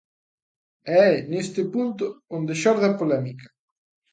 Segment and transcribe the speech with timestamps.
[0.97, 2.05] E é neste punto
[2.37, 3.47] onde xorde a polémica.